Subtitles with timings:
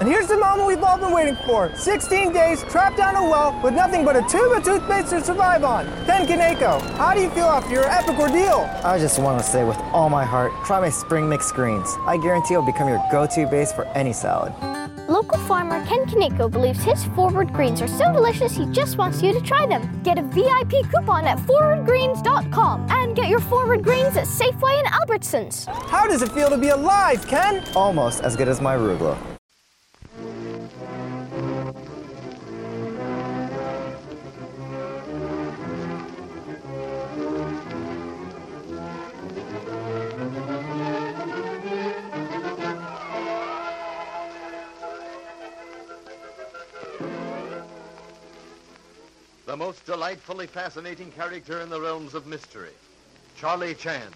[0.00, 1.74] And here's the moment we've all been waiting for.
[1.76, 5.62] 16 days trapped down a well with nothing but a tube of toothpaste to survive
[5.62, 5.86] on.
[6.04, 8.68] Ken Kaneko, how do you feel after your epic ordeal?
[8.82, 11.88] I just want to say with all my heart, try my spring mix greens.
[12.06, 14.52] I guarantee it'll become your go-to base for any salad.
[15.08, 19.32] Local farmer Ken Kaneko believes his forward greens are so delicious he just wants you
[19.32, 20.00] to try them.
[20.02, 25.66] Get a VIP coupon at forwardgreens.com and get your forward greens at Safeway and Albertsons.
[25.88, 27.62] How does it feel to be alive, Ken?
[27.76, 29.33] Almost as good as my arugula.
[49.64, 52.74] Most delightfully fascinating character in the realms of mystery,
[53.34, 54.12] Charlie Chan.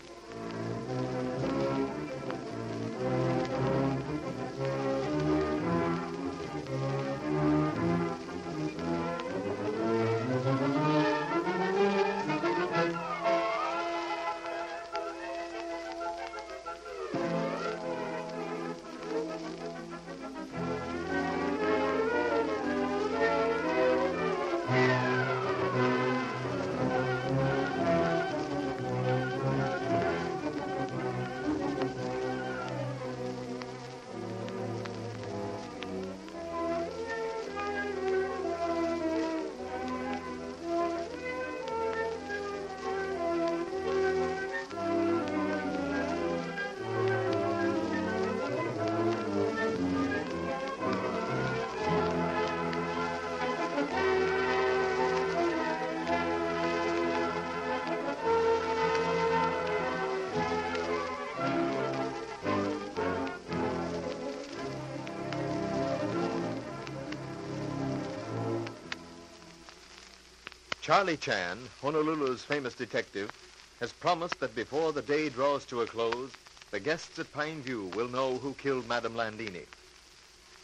[70.89, 73.31] Charlie Chan, Honolulu's famous detective,
[73.79, 76.31] has promised that before the day draws to a close,
[76.71, 79.67] the guests at Pine View will know who killed Madame Landini.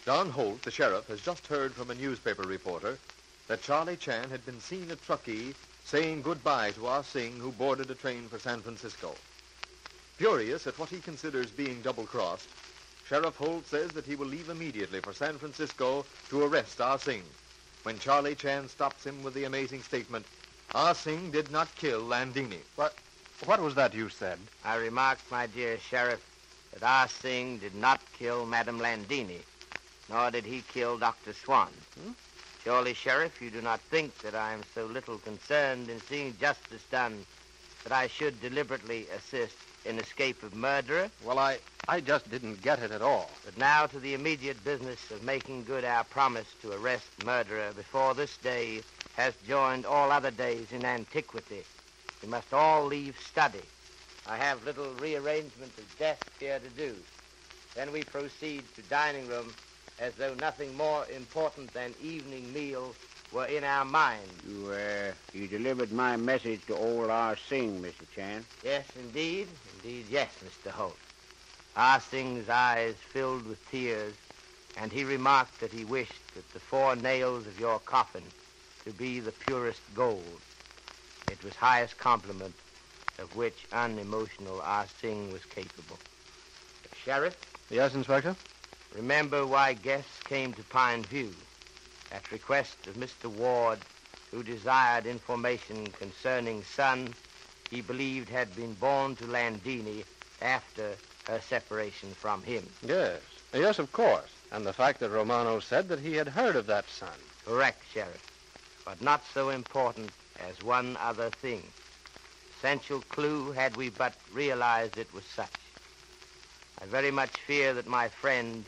[0.06, 2.96] Don Holt, the sheriff, has just heard from a newspaper reporter
[3.48, 5.52] that Charlie Chan had been seen at Truckee
[5.84, 9.14] saying goodbye to Ah Sing, who boarded a train for San Francisco.
[10.16, 12.48] Furious at what he considers being double-crossed,
[13.06, 17.24] Sheriff Holt says that he will leave immediately for San Francisco to arrest Ah Sing
[17.84, 20.26] when Charlie Chan stops him with the amazing statement,
[20.74, 22.58] Ah Sing did not kill Landini.
[22.76, 22.94] What,
[23.44, 24.38] what was that you said?
[24.64, 26.24] I remarked, my dear Sheriff,
[26.72, 29.40] that Ah Sing did not kill Madame Landini,
[30.08, 31.34] nor did he kill Dr.
[31.34, 31.68] Swan.
[32.02, 32.12] Hmm?
[32.64, 36.82] Surely, Sheriff, you do not think that I am so little concerned in seeing justice
[36.90, 37.26] done
[37.84, 41.10] that I should deliberately assist in escape of murderer?
[41.24, 43.28] Well, I, I just didn't get it at all.
[43.44, 48.14] But now to the immediate business of making good our promise to arrest murderer before
[48.14, 48.82] this day
[49.16, 51.62] has joined all other days in antiquity.
[52.22, 53.62] We must all leave study.
[54.26, 56.94] I have little rearrangement of desk here to do.
[57.74, 59.52] Then we proceed to dining room
[60.00, 62.94] as though nothing more important than evening meal
[63.34, 64.30] were in our minds.
[64.48, 67.36] You, uh, you delivered my message to old R.
[67.48, 68.06] Singh, Mr.
[68.14, 68.44] Chan.
[68.62, 69.48] Yes, indeed.
[69.82, 70.70] Indeed, yes, Mr.
[70.70, 70.96] Holt.
[71.76, 74.14] Ah Sing's eyes filled with tears,
[74.76, 78.22] and he remarked that he wished that the four nails of your coffin
[78.84, 80.38] to be the purest gold.
[81.28, 82.54] It was highest compliment
[83.18, 85.98] of which unemotional Ah Sing was capable.
[87.04, 87.34] Sheriff,
[87.70, 88.36] Yes, Inspector?
[88.94, 91.34] remember why guests came to Pine View.
[92.14, 93.28] At request of Mr.
[93.28, 93.80] Ward,
[94.30, 97.12] who desired information concerning son
[97.70, 100.04] he believed had been born to Landini
[100.40, 100.94] after
[101.26, 102.68] her separation from him.
[102.86, 103.20] Yes.
[103.52, 104.30] Yes, of course.
[104.52, 107.18] And the fact that Romano said that he had heard of that son.
[107.44, 108.22] Correct, Sheriff.
[108.84, 110.12] But not so important
[110.48, 111.64] as one other thing.
[112.56, 115.50] Essential clue had we but realized it was such.
[116.80, 118.64] I very much fear that my friend,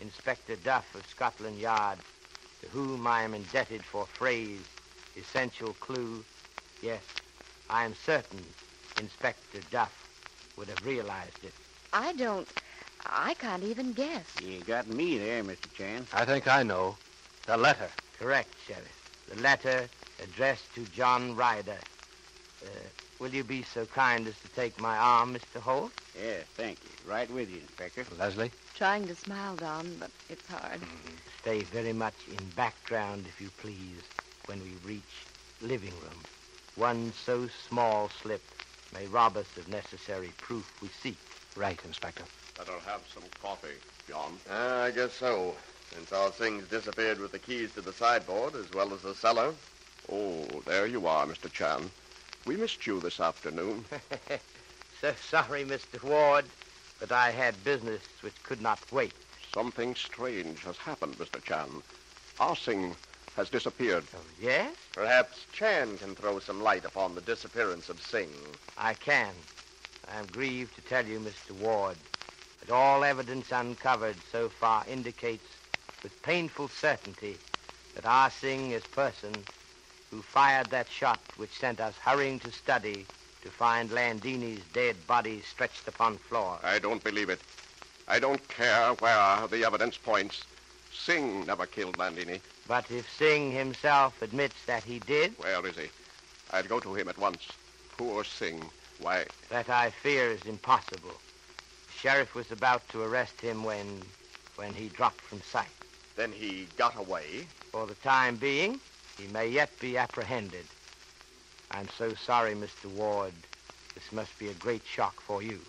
[0.00, 1.98] Inspector Duff of Scotland Yard,
[2.62, 4.60] to whom I am indebted for phrase,
[5.16, 6.24] essential clue,
[6.82, 7.02] yes,
[7.70, 8.44] I am certain
[8.98, 9.92] Inspector Duff
[10.56, 11.52] would have realized it.
[11.92, 12.48] I don't.
[13.04, 14.24] I can't even guess.
[14.42, 15.72] You got me there, Mr.
[15.76, 16.06] Chan.
[16.12, 16.96] I think I know.
[17.46, 17.88] The letter.
[18.18, 19.26] Correct, Sheriff.
[19.28, 19.88] The letter
[20.22, 21.78] addressed to John Ryder.
[22.62, 22.68] Uh,
[23.20, 25.60] will you be so kind as to take my arm, Mr.
[25.60, 25.92] Holt?
[26.18, 27.10] Yes, thank you.
[27.10, 28.04] Right with you, Inspector.
[28.18, 28.50] Leslie?
[28.76, 30.80] Trying to smile, Don, but it's hard.
[31.40, 34.02] Stay very much in background, if you please,
[34.44, 35.24] when we reach
[35.62, 36.20] living room.
[36.74, 38.42] One so small slip
[38.92, 41.16] may rob us of necessary proof we seek.
[41.56, 42.22] Right, Inspector.
[42.58, 43.78] Better have some coffee,
[44.08, 44.36] John.
[44.50, 45.54] Ah, I guess so.
[45.94, 49.54] Since our things disappeared with the keys to the sideboard as well as the cellar.
[50.12, 51.50] Oh, there you are, Mr.
[51.50, 51.90] Chan.
[52.44, 53.86] We missed you this afternoon.
[55.00, 56.02] so sorry, Mr.
[56.02, 56.44] Ward,
[57.00, 59.12] but I had business which could not wait.
[59.52, 61.42] Something strange has happened, Mr.
[61.42, 61.82] Chan.
[62.38, 62.94] Ah Sing
[63.36, 64.04] has disappeared.
[64.14, 64.72] Oh, yes?
[64.94, 68.30] Perhaps Chan can throw some light upon the disappearance of Sing.
[68.78, 69.32] I can.
[70.08, 71.50] I am grieved to tell you, Mr.
[71.52, 71.96] Ward,
[72.60, 75.46] that all evidence uncovered so far indicates
[76.02, 77.36] with painful certainty
[77.94, 79.44] that Ah Sing is person
[80.10, 83.06] who fired that shot which sent us hurrying to study
[83.46, 86.58] to find Landini's dead body stretched upon floor.
[86.64, 87.40] I don't believe it.
[88.08, 90.42] I don't care where the evidence points.
[90.92, 92.40] Sing never killed Landini.
[92.66, 95.38] But if Sing himself admits that he did...
[95.38, 95.86] Where is he?
[96.52, 97.46] I'd go to him at once.
[97.96, 98.60] Poor Sing.
[99.00, 99.26] Why?
[99.50, 101.14] That I fear is impossible.
[101.86, 104.02] The sheriff was about to arrest him when...
[104.56, 105.68] when he dropped from sight.
[106.16, 107.46] Then he got away?
[107.70, 108.80] For the time being,
[109.16, 110.66] he may yet be apprehended.
[111.76, 112.86] I'm so sorry, Mr.
[112.96, 113.34] Ward.
[113.94, 115.60] This must be a great shock for you.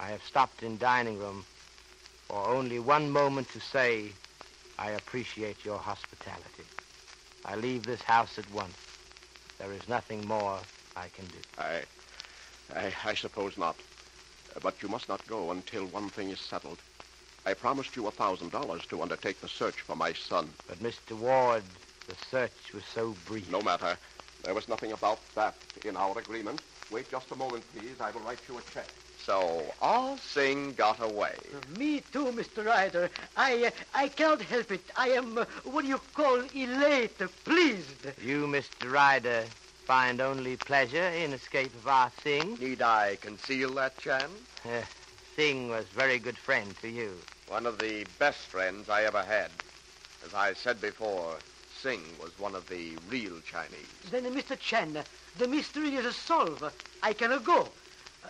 [0.00, 1.44] I have stopped in dining room
[2.28, 4.12] for only one moment to say
[4.78, 6.64] I appreciate your hospitality.
[7.44, 8.76] I leave this house at once.
[9.58, 10.60] There is nothing more
[10.96, 11.38] I can do.
[11.58, 11.82] I,
[12.74, 13.76] I, I suppose not.
[14.62, 16.78] But you must not go until one thing is settled.
[17.44, 20.48] I promised you a thousand dollars to undertake the search for my son.
[20.66, 21.12] But, Mr.
[21.18, 21.64] Ward,
[22.06, 23.50] the search was so brief.
[23.50, 23.98] No matter.
[24.48, 25.54] There was nothing about that
[25.84, 26.62] in our agreement.
[26.90, 28.00] Wait just a moment, please.
[28.00, 28.86] I will write you a check.
[29.22, 31.34] So, Ah Sing got away.
[31.76, 32.64] Me too, Mr.
[32.64, 33.10] Ryder.
[33.36, 34.80] I uh, I cannot help it.
[34.96, 38.06] I am, uh, what do you call, elate, pleased.
[38.24, 38.90] You, Mr.
[38.90, 39.44] Ryder,
[39.84, 42.56] find only pleasure in escape of Ah Sing?
[42.58, 44.30] Need I conceal that, Chan?
[44.64, 44.80] Uh,
[45.36, 47.18] Sing was very good friend to you.
[47.48, 49.50] One of the best friends I ever had.
[50.24, 51.36] As I said before,
[51.82, 53.86] Sing was one of the real Chinese.
[54.10, 54.58] Then, uh, Mr.
[54.58, 54.98] Chen,
[55.38, 56.64] the mystery is solved.
[57.02, 57.68] I cannot go.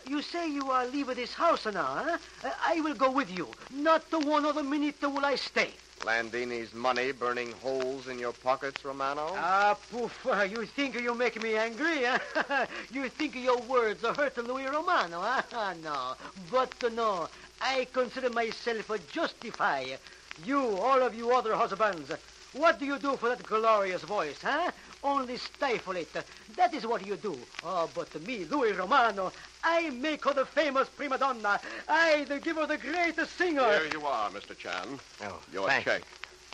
[0.07, 2.19] You say you are leaving this house now, huh?
[2.45, 3.47] Uh, I will go with you.
[3.75, 5.71] Not the one other minute will I stay.
[6.05, 9.33] Landini's money burning holes in your pockets, Romano?
[9.37, 10.27] Ah, poof.
[10.51, 12.67] You think you make me angry, huh?
[12.93, 15.75] you think your words hurt Louis Romano, huh?
[15.83, 16.15] no.
[16.53, 17.29] But uh, no,
[17.61, 19.99] I consider myself justified.
[20.45, 22.13] You, all of you other husbands,
[22.53, 24.71] what do you do for that glorious voice, huh?
[25.03, 26.09] Only stifle it.
[26.57, 27.37] That is what you do.
[27.65, 31.61] Oh, but me, Louis Romano, I make her the famous prima donna.
[31.89, 33.63] I, the giver, the greatest singer.
[33.63, 34.57] Here you are, Mr.
[34.57, 34.99] Chan.
[35.23, 36.03] Oh, Your thank, check.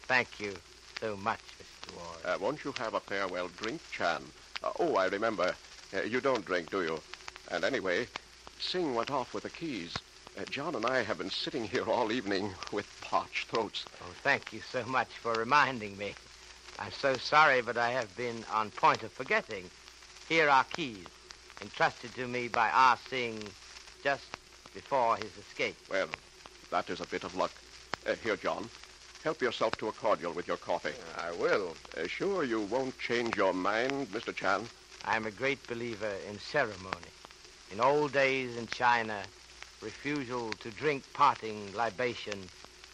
[0.06, 0.54] Thank you
[1.00, 1.96] so much, Mr.
[1.96, 2.18] Ward.
[2.24, 4.22] Uh, won't you have a farewell drink, Chan?
[4.62, 5.54] Uh, oh, I remember.
[5.96, 7.00] Uh, you don't drink, do you?
[7.50, 8.06] And anyway,
[8.58, 9.94] Sing went off with the keys.
[10.38, 13.86] Uh, John and I have been sitting here all evening with parched throats.
[14.02, 16.14] Oh, thank you so much for reminding me.
[16.80, 19.70] I'm so sorry, but I have been on point of forgetting.
[20.28, 21.06] Here are keys,
[21.62, 23.40] entrusted to me by Ah Sing
[24.02, 24.24] just
[24.74, 25.76] before his escape.
[25.88, 26.08] Well,
[26.72, 27.52] that is a bit of luck.
[28.04, 28.68] Uh, here, John.
[29.22, 30.94] Help yourself to a cordial with your coffee.
[31.16, 31.76] I will.
[31.96, 34.34] Uh, sure you won't change your mind, Mr.
[34.34, 34.62] Chan?
[35.04, 37.12] I'm a great believer in ceremony.
[37.70, 39.22] In old days in China,
[39.80, 42.40] refusal to drink parting libation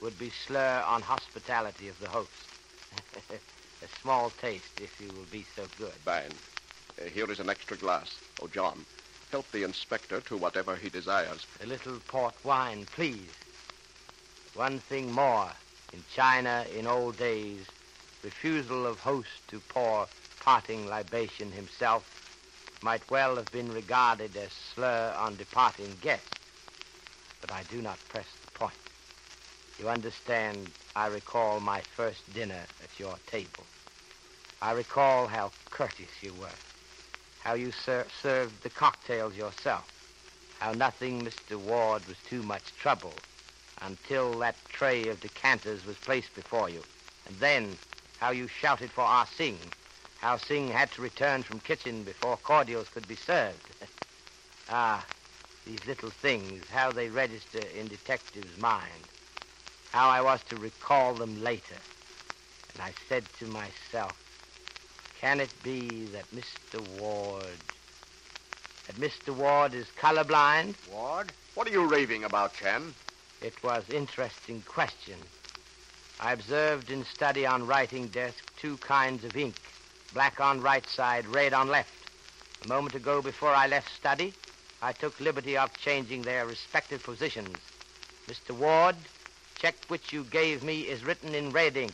[0.01, 2.31] would be slur on hospitality of the host.
[3.31, 5.93] a small taste, if you will be so good.
[6.05, 6.33] Fine.
[7.01, 8.19] Uh, here is an extra glass.
[8.43, 8.85] Oh, John,
[9.31, 11.47] help the inspector to whatever he desires.
[11.63, 13.31] A little port wine, please.
[14.55, 15.51] One thing more.
[15.93, 17.65] In China, in old days,
[18.23, 20.07] refusal of host to pour
[20.41, 22.05] parting libation himself
[22.83, 26.29] might well have been regarded as slur on departing guests.
[27.41, 28.27] But I do not press.
[29.81, 33.65] You understand, I recall my first dinner at your table.
[34.61, 36.59] I recall how courteous you were,
[37.39, 39.85] how you ser- served the cocktails yourself,
[40.59, 41.57] how nothing, Mr.
[41.57, 43.15] Ward, was too much trouble
[43.81, 46.85] until that tray of decanters was placed before you.
[47.27, 47.79] And then
[48.19, 49.73] how you shouted for Ah Sing,
[50.19, 53.73] how Sing had to return from kitchen before cordials could be served.
[54.69, 55.07] ah,
[55.65, 59.09] these little things, how they register in detective's mind,
[59.93, 61.77] how I was to recall them later.
[62.75, 64.17] And I said to myself,
[65.21, 66.81] can it be that Mr.
[66.99, 67.45] Ward,
[68.87, 69.35] that Mr.
[69.35, 70.75] Ward is colorblind?
[70.91, 71.29] Ward?
[71.55, 72.95] What are you raving about, Chan?
[73.43, 75.17] It was interesting question.
[76.21, 79.57] I observed in study on writing desk two kinds of ink,
[80.13, 81.93] black on right side, red on left.
[82.65, 84.35] A moment ago before I left study,
[84.83, 87.57] I took liberty of changing their respective positions.
[88.29, 88.55] Mr.
[88.55, 88.97] Ward,
[89.61, 91.93] check which you gave me is written in red ink.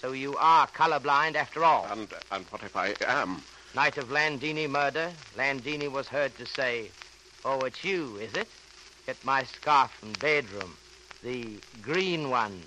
[0.00, 1.86] So you are colorblind after all.
[1.90, 3.42] And, and what if I am?
[3.74, 6.90] Night of Landini murder, Landini was heard to say,
[7.44, 8.48] Oh, it's you, is it?
[9.06, 10.76] Get my scarf from bedroom.
[11.22, 12.60] The green one.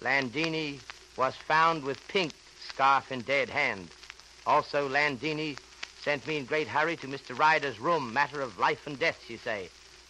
[0.00, 0.80] Landini
[1.16, 2.32] was found with pink
[2.68, 3.88] scarf in dead hand.
[4.46, 5.56] Also, Landini
[6.02, 7.38] sent me in great hurry to Mr.
[7.38, 8.12] Ryder's room.
[8.12, 9.68] Matter of life and death, she say.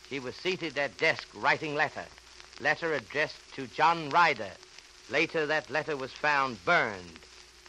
[0.08, 2.04] She was seated at desk writing letter.
[2.60, 4.50] Letter addressed to John Ryder.
[5.10, 7.20] Later, that letter was found burned,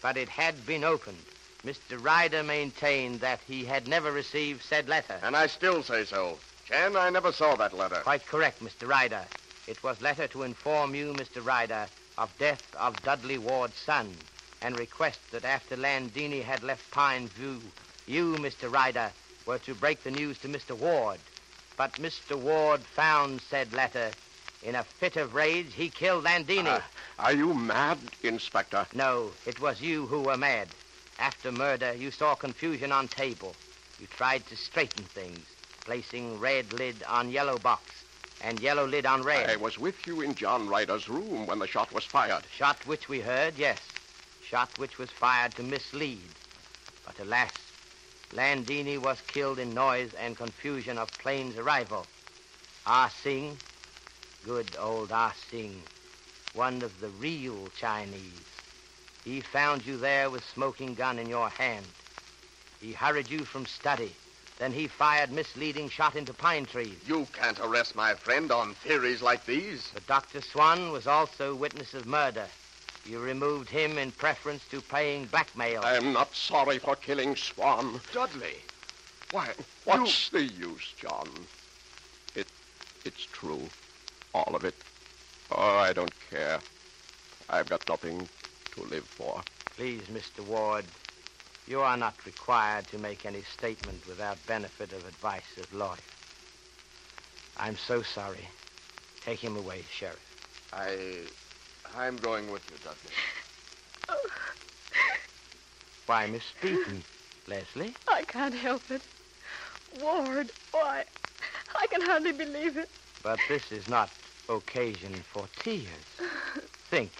[0.02, 1.24] but it had been opened.
[1.66, 2.04] Mr.
[2.04, 5.20] Ryder maintained that he had never received said letter.
[5.22, 6.40] And I still say so.
[6.66, 7.98] Chan, I never saw that letter.
[7.98, 8.88] Quite correct, Mr.
[8.88, 9.26] Ryder.
[9.68, 11.46] It was letter to inform you, Mr.
[11.46, 14.16] Ryder, of death of Dudley Ward's son,
[14.62, 17.62] and request that after Landini had left Pine View,
[18.08, 18.72] you, Mr.
[18.72, 19.12] Ryder,
[19.46, 20.76] were to break the news to Mr.
[20.76, 21.20] Ward.
[21.78, 22.36] But Mr.
[22.36, 24.12] Ward found said letter.
[24.62, 26.68] In a fit of rage, he killed Landini.
[26.68, 26.82] Uh,
[27.18, 28.88] are you mad, Inspector?
[28.94, 30.68] No, it was you who were mad.
[31.18, 33.56] After murder, you saw confusion on table.
[34.00, 35.46] You tried to straighten things,
[35.86, 37.84] placing red lid on yellow box
[38.42, 39.50] and yellow lid on red.
[39.50, 42.44] I was with you in John Ryder's room when the shot was fired.
[42.54, 43.80] Shot which we heard, yes.
[44.44, 46.22] Shot which was fired to mislead.
[47.06, 47.52] But alas,
[48.34, 52.06] Landini was killed in noise and confusion of plane's arrival.
[52.86, 53.58] Ah Sing,
[54.46, 55.82] good old Ah Sing,
[56.54, 58.46] one of the real Chinese.
[59.24, 61.86] He found you there with smoking gun in your hand.
[62.82, 64.14] He hurried you from study.
[64.58, 66.98] Then he fired misleading shot into pine trees.
[67.08, 69.90] You can't arrest my friend on theories like these.
[69.94, 70.42] But Dr.
[70.42, 72.46] Swan was also witness of murder.
[73.06, 75.82] You removed him in preference to paying blackmail.
[75.84, 78.02] I'm not sorry for killing Swan.
[78.12, 78.58] Dudley.
[79.32, 79.54] Why,
[79.86, 81.30] What's the use, John?
[82.36, 82.48] It,
[83.06, 83.70] it's true.
[84.34, 84.76] All of it.
[85.52, 86.60] Oh, I don't care.
[87.50, 88.28] I've got nothing
[88.76, 89.42] to live for.
[89.76, 90.46] Please, Mr.
[90.46, 90.86] Ward,
[91.68, 95.98] you are not required to make any statement without benefit of advice of lawyer.
[97.58, 98.48] I'm so sorry.
[99.26, 100.20] Take him away, Sheriff.
[100.74, 100.98] I.
[101.98, 103.12] I'm going with you, Dudley.
[106.06, 107.04] Why, Miss Beaton?
[107.48, 107.94] Leslie?
[108.08, 109.02] I can't help it.
[110.02, 111.04] Ward, why,
[111.80, 112.90] I can hardly believe it.
[113.22, 114.10] But this is not
[114.48, 116.06] occasion for tears.
[116.90, 117.12] Think.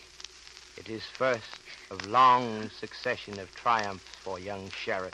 [0.78, 1.44] It is first
[1.92, 5.14] of long succession of triumphs for young Sheriff,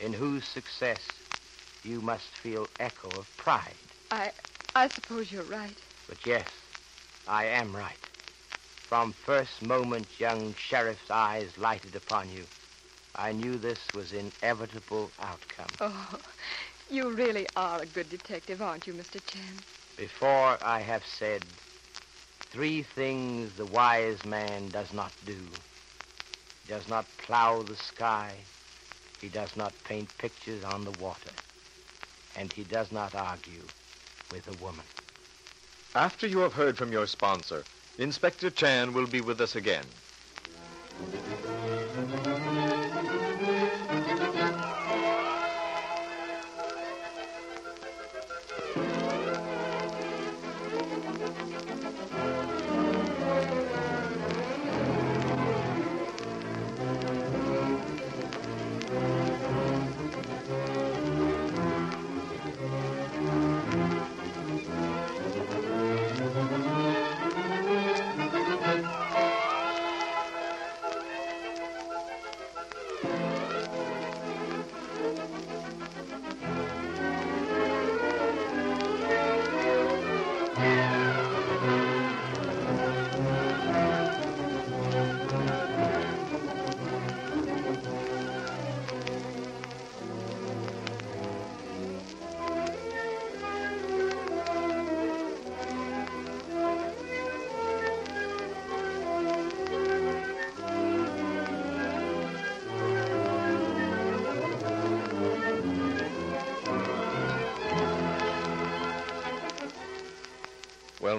[0.00, 1.00] in whose success
[1.84, 3.74] you must feel echo of pride.
[4.10, 4.32] I,
[4.74, 5.76] I suppose you're right.
[6.08, 6.46] But yes,
[7.26, 7.92] I am right.
[8.88, 12.44] From first moment young Sheriff's eyes lighted upon you,
[13.14, 15.70] I knew this was inevitable outcome.
[15.80, 16.18] Oh,
[16.90, 19.20] you really are a good detective, aren't you, Mr.
[19.26, 19.62] Chan?
[19.96, 21.42] Before I have said
[22.50, 25.36] three things the wise man does not do.
[26.66, 28.32] He does not plow the sky.
[29.20, 31.30] He does not paint pictures on the water.
[32.36, 33.62] And he does not argue
[34.30, 34.84] with a woman.
[35.94, 37.64] After you have heard from your sponsor,
[37.98, 39.84] Inspector Chan will be with us again.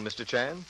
[0.03, 0.25] Mr.
[0.25, 0.65] Chan,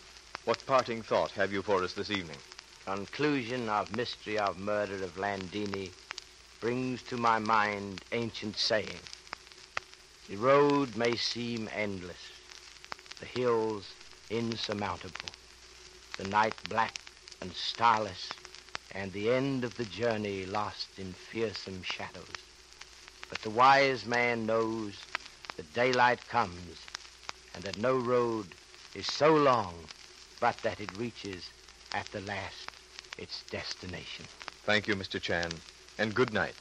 [0.46, 2.38] what parting thought have you for us this evening?
[2.86, 5.90] Conclusion of mystery of murder of Landini
[6.62, 9.00] brings to my mind ancient saying.
[10.30, 12.30] The road may seem endless,
[13.20, 13.94] the hills
[14.30, 15.34] insurmountable,
[16.20, 16.94] the night black
[17.42, 18.36] and starless,
[18.94, 22.44] and the end of the journey lost in fearsome shadows.
[23.32, 24.94] But the wise man knows
[25.58, 26.78] that daylight comes
[27.56, 28.46] and that no road
[28.96, 29.90] is so long
[30.40, 31.44] but that it reaches
[31.94, 32.68] at the last
[33.18, 34.28] its destination.
[34.66, 35.22] Thank you, Mr.
[35.22, 35.62] Chan,
[35.98, 36.56] and good night.